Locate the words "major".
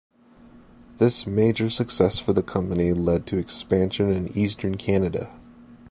1.27-1.69